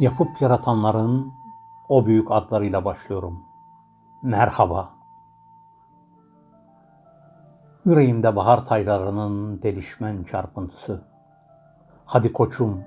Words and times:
Yapıp 0.00 0.40
yaratanların 0.40 1.32
o 1.88 2.06
büyük 2.06 2.30
adlarıyla 2.30 2.84
başlıyorum. 2.84 3.44
Merhaba. 4.22 4.90
Yüreğimde 7.84 8.36
bahar 8.36 8.64
taylarının 8.64 9.62
delişmen 9.62 10.24
çarpıntısı. 10.24 11.04
Hadi 12.04 12.32
koçum, 12.32 12.82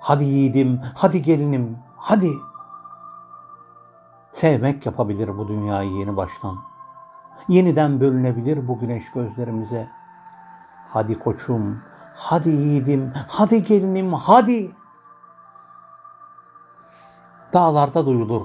hadi 0.00 0.24
yiğidim, 0.24 0.80
hadi 0.94 1.22
gelinim, 1.22 1.78
hadi. 1.96 2.30
Sevmek 4.32 4.86
yapabilir 4.86 5.38
bu 5.38 5.48
dünyayı 5.48 5.90
yeni 5.90 6.16
baştan. 6.16 6.58
Yeniden 7.48 8.00
bölünebilir 8.00 8.68
bu 8.68 8.78
güneş 8.78 9.12
gözlerimize. 9.12 9.88
Hadi 10.88 11.18
koçum, 11.18 11.82
hadi 12.14 12.48
yiğidim, 12.48 13.12
hadi 13.28 13.62
gelinim, 13.62 14.12
hadi. 14.12 14.81
Dağlarda 17.52 18.06
duyulur 18.06 18.42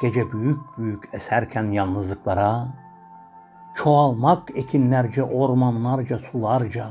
gece 0.00 0.32
büyük 0.32 0.78
büyük 0.78 1.08
eserken 1.12 1.64
yalnızlıklara, 1.64 2.68
çoğalmak 3.74 4.50
ekinlerce, 4.54 5.22
ormanlarca, 5.22 6.18
sularca 6.18 6.90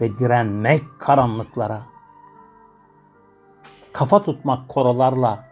ve 0.00 0.18
direnmek 0.18 0.82
karanlıklara. 0.98 1.82
Kafa 3.92 4.22
tutmak 4.22 4.68
korolarla, 4.68 5.44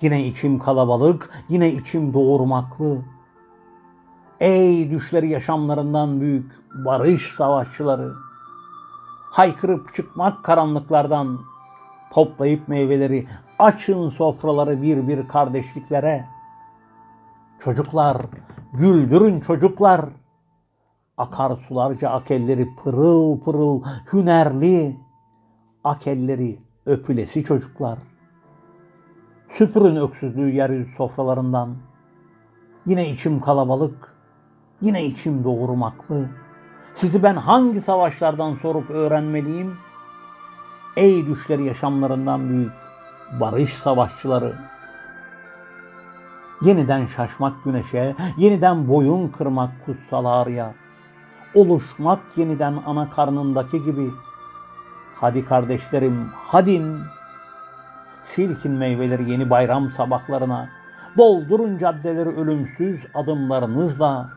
yine 0.00 0.26
içim 0.26 0.58
kalabalık, 0.58 1.30
yine 1.48 1.72
içim 1.72 2.14
doğurmaklı. 2.14 3.02
Ey 4.40 4.90
düşleri 4.90 5.28
yaşamlarından 5.28 6.20
büyük 6.20 6.52
barış 6.84 7.34
savaşçıları! 7.36 8.14
Haykırıp 9.30 9.94
çıkmak 9.94 10.44
karanlıklardan, 10.44 11.40
toplayıp 12.12 12.68
meyveleri, 12.68 13.28
açın 13.62 14.10
sofraları 14.10 14.82
bir 14.82 15.08
bir 15.08 15.28
kardeşliklere. 15.28 16.24
Çocuklar, 17.58 18.16
güldürün 18.72 19.40
çocuklar. 19.40 20.04
Akar 21.18 21.56
sularca 21.68 22.10
akelleri 22.10 22.68
pırıl 22.76 23.40
pırıl, 23.40 23.82
hünerli. 24.12 24.96
Akelleri 25.84 26.56
öpülesi 26.86 27.44
çocuklar. 27.44 27.98
Süpürün 29.50 29.96
öksüzlüğü 29.96 30.50
yeryüzü 30.50 30.94
sofralarından. 30.96 31.76
Yine 32.86 33.08
içim 33.08 33.40
kalabalık, 33.40 34.14
yine 34.80 35.04
içim 35.04 35.44
doğurmaklı. 35.44 36.28
Sizi 36.94 37.22
ben 37.22 37.36
hangi 37.36 37.80
savaşlardan 37.80 38.56
sorup 38.62 38.90
öğrenmeliyim? 38.90 39.76
Ey 40.96 41.26
düşleri 41.26 41.64
yaşamlarından 41.64 42.48
büyük 42.48 42.72
barış 43.40 43.74
savaşçıları. 43.74 44.54
Yeniden 46.62 47.06
şaşmak 47.06 47.64
güneşe, 47.64 48.16
yeniden 48.36 48.88
boyun 48.88 49.28
kırmak 49.28 49.70
kutsal 49.86 50.24
ağrıya. 50.24 50.74
Oluşmak 51.54 52.20
yeniden 52.36 52.78
ana 52.86 53.10
karnındaki 53.10 53.82
gibi. 53.82 54.10
Hadi 55.14 55.44
kardeşlerim, 55.44 56.28
hadin. 56.34 56.98
Silkin 58.22 58.72
meyveleri 58.72 59.30
yeni 59.30 59.50
bayram 59.50 59.92
sabahlarına. 59.92 60.68
Doldurun 61.18 61.78
caddeleri 61.78 62.28
ölümsüz 62.28 63.06
adımlarınızla. 63.14 64.28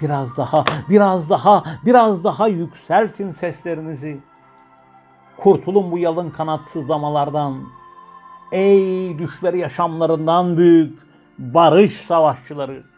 Biraz 0.00 0.36
daha, 0.36 0.64
biraz 0.90 1.30
daha, 1.30 1.62
biraz 1.84 2.24
daha 2.24 2.48
yükseltin 2.48 3.32
seslerinizi. 3.32 4.22
Kurtulun 5.36 5.92
bu 5.92 5.98
yalın 5.98 6.30
kanatsızlamalardan. 6.30 7.54
Ey 8.52 9.18
düşleri 9.18 9.58
yaşamlarından 9.58 10.56
büyük 10.56 10.98
barış 11.38 11.92
savaşçıları. 11.92 12.91